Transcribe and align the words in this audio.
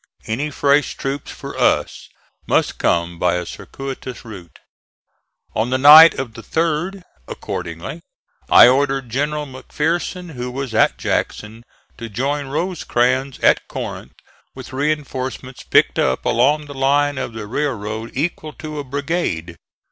Any 0.25 0.49
fresh 0.49 0.95
troops 0.97 1.29
for 1.29 1.55
us 1.59 2.09
must 2.47 2.79
come 2.79 3.19
by 3.19 3.35
a 3.35 3.45
circuitous 3.45 4.25
route. 4.25 4.57
On 5.55 5.69
the 5.69 5.77
night 5.77 6.15
of 6.15 6.33
the 6.33 6.41
3d, 6.41 7.03
accordingly, 7.27 8.01
I 8.49 8.67
ordered 8.67 9.09
General 9.11 9.45
McPherson, 9.45 10.31
who 10.31 10.49
was 10.49 10.73
at 10.73 10.97
Jackson, 10.97 11.61
to 11.99 12.09
join 12.09 12.47
Rosecrans 12.47 13.37
at 13.41 13.67
Corinth 13.67 14.13
with 14.55 14.73
reinforcements 14.73 15.61
picked 15.61 15.99
up 15.99 16.25
along 16.25 16.65
the 16.65 16.73
line 16.73 17.19
of 17.19 17.33
the 17.33 17.45
railroad 17.45 18.09
equal 18.15 18.53
to 18.53 18.79
a 18.79 18.83
brigade. 18.83 19.55